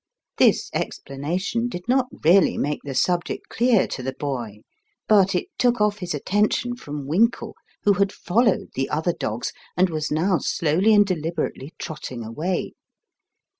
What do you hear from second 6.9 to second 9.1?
Winkle, who had fol lowed the